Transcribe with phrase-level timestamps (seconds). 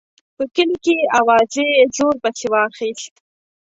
[0.35, 1.65] په کلي کې اوازې
[1.95, 3.13] زور پسې واخیست.